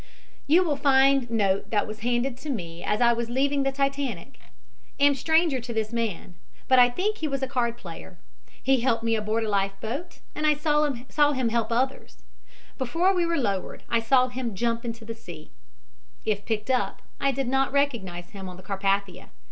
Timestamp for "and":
10.33-10.47